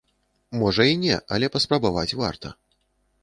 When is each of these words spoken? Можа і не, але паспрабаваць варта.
Можа 0.59 0.83
і 0.91 0.95
не, 1.03 1.17
але 1.37 1.49
паспрабаваць 1.55 2.17
варта. 2.25 2.55